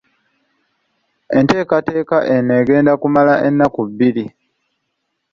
Enteekateeka 1.37 2.17
eno 2.35 2.53
egenda 2.61 2.93
kumala 3.01 3.33
ennaku 3.47 3.81
bbiri 3.89 4.25